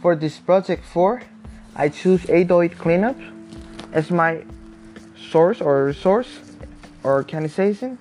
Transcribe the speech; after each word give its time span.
For 0.00 0.14
this 0.14 0.38
project 0.38 0.84
4, 0.84 1.22
I 1.74 1.88
choose 1.88 2.28
808 2.28 2.78
Cleanup 2.78 3.16
as 3.92 4.10
my 4.10 4.44
source 5.30 5.60
or 5.60 5.84
resource 5.84 6.40
or 7.02 7.14
organization. 7.14 7.98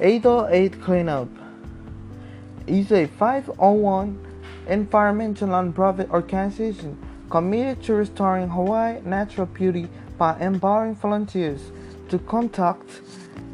808 0.00 0.80
Cleanup 0.80 1.28
is 2.66 2.90
a 2.92 3.06
501 3.06 4.18
environmental 4.68 5.48
nonprofit 5.48 6.08
organization 6.10 6.98
committed 7.30 7.82
to 7.84 7.94
restoring 7.94 8.48
Hawaii 8.48 9.00
natural 9.04 9.46
beauty 9.46 9.88
by 10.16 10.38
empowering 10.40 10.94
volunteers 10.94 11.60
to 12.08 12.18
conduct 12.18 13.00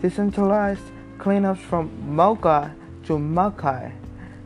decentralized 0.03 0.83
cleanups 1.19 1.59
from 1.59 1.91
Mauka 2.07 2.73
to 3.05 3.15
Makai, 3.15 3.93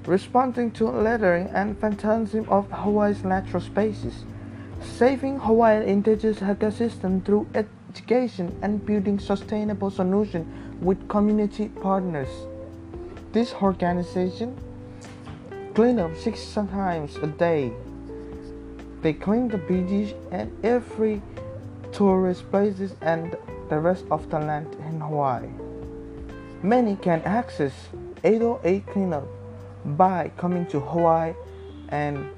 responding 0.06 0.70
to 0.72 0.90
littering 0.90 1.48
and 1.48 1.78
vandalism 1.80 2.46
of 2.48 2.70
Hawaii's 2.70 3.24
natural 3.24 3.62
spaces, 3.62 4.24
saving 4.82 5.38
Hawaii's 5.38 5.86
indigenous 5.86 6.40
ecosystem 6.40 7.24
through 7.24 7.46
education 7.54 8.56
and 8.62 8.84
building 8.84 9.18
sustainable 9.18 9.90
solutions 9.90 10.46
with 10.82 11.08
community 11.08 11.68
partners. 11.68 12.28
This 13.32 13.54
organization 13.54 14.56
clean 15.74 15.98
up 15.98 16.16
six 16.16 16.52
times 16.52 17.16
a 17.16 17.26
day. 17.26 17.72
They 19.02 19.12
clean 19.12 19.48
the 19.48 19.58
beaches 19.58 20.14
and 20.30 20.52
every 20.64 21.22
tourist 21.92 22.50
places 22.50 22.94
and 23.00 23.36
the 23.68 23.78
rest 23.78 24.04
of 24.10 24.28
the 24.30 24.38
land 24.38 24.74
in 24.86 25.00
Hawaii. 25.00 25.48
Many 26.62 26.96
can 26.96 27.22
access 27.22 27.72
808 28.22 28.86
cleanup 28.86 29.26
by 29.84 30.30
coming 30.36 30.66
to 30.66 30.80
Hawaii 30.80 31.34
and 31.90 32.28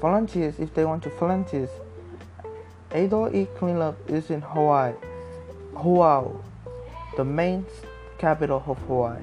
volunteers 0.00 0.58
if 0.58 0.72
they 0.74 0.84
want 0.84 1.02
to 1.04 1.10
volunteer. 1.10 1.68
808 2.92 3.56
cleanup 3.56 3.96
is 4.08 4.30
in 4.30 4.40
Hawaii, 4.40 4.94
Oahu, 5.76 6.42
the 7.16 7.24
main 7.24 7.66
capital 8.18 8.62
of 8.66 8.78
Hawaii. 8.78 9.20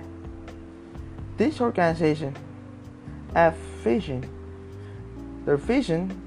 This 1.38 1.59
organization 1.59 2.36
have 3.34 3.56
vision. 3.56 4.30
Their 5.45 5.58
vision 5.58 6.22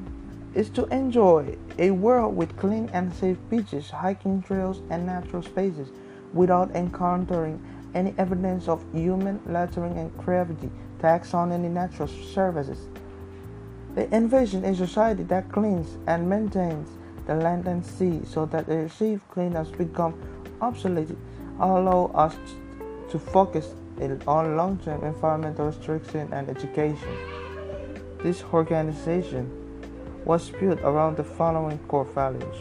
is 0.55 0.69
to 0.71 0.87
enjoy 0.87 1.57
a 1.79 1.91
world 1.91 2.37
with 2.37 2.57
clean 2.57 2.91
and 2.93 3.13
safe 3.15 3.39
beaches, 3.49 3.91
hiking 3.91 4.43
trails, 4.43 4.83
and 4.91 5.07
natural 5.07 5.43
spaces 5.43 5.89
without 6.33 6.71
encountering 6.75 7.63
any 7.95 8.15
evidence 8.19 8.69
of 8.69 8.85
human 8.93 9.41
littering 9.47 9.97
and 9.99 10.17
gravity 10.19 10.71
tax 11.01 11.35
on 11.35 11.53
any 11.53 11.69
natural 11.69 12.09
services. 12.09 12.79
They 13.95 14.09
envision 14.13 14.65
a 14.65 14.75
society 14.75 15.23
that 15.25 15.51
cleans 15.51 15.97
and 16.07 16.29
maintains 16.29 16.89
the 17.27 17.35
land 17.35 17.67
and 17.67 17.85
sea 17.85 18.21
so 18.25 18.47
that 18.47 18.67
the 18.67 18.77
received 18.77 19.27
cleaners 19.29 19.71
become 19.71 20.15
obsolete, 20.61 21.17
allow 21.61 22.11
us 22.15 22.37
to 23.11 23.19
focus 23.19 23.75
on 24.27 24.57
long 24.57 24.79
term 24.79 25.05
environmental 25.05 25.67
restriction 25.67 26.33
and 26.33 26.49
education. 26.49 27.17
This 28.23 28.43
organization 28.53 29.51
was 30.25 30.51
built 30.51 30.81
around 30.81 31.17
the 31.17 31.25
following 31.25 31.79
core 31.89 32.05
values. 32.05 32.57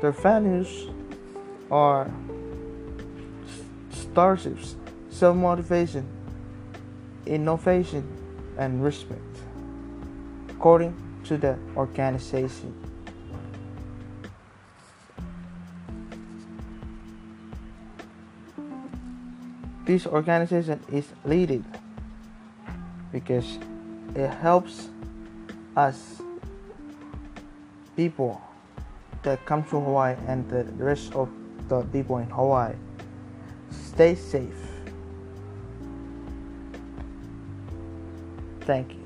Their 0.00 0.12
values 0.12 0.88
are 1.70 2.10
starships, 4.14 4.76
self 5.10 5.34
motivation, 5.36 6.06
innovation, 7.26 8.06
and 8.56 8.84
respect, 8.84 9.20
according 10.50 10.94
to 11.24 11.36
the 11.36 11.58
organization. 11.76 12.72
This 19.84 20.06
organization 20.06 20.80
is 20.92 21.08
needed 21.24 21.64
because 23.10 23.58
it 24.14 24.28
helps 24.28 24.90
us 25.76 26.22
people 27.96 28.40
that 29.24 29.44
come 29.44 29.64
to 29.64 29.80
Hawaii 29.80 30.14
and 30.28 30.48
the 30.48 30.62
rest 30.78 31.12
of 31.14 31.28
the 31.68 31.82
people 31.82 32.18
in 32.18 32.30
Hawaii 32.30 32.74
stay 33.94 34.14
safe. 34.16 34.52
Thank 38.62 38.94
you. 38.94 39.03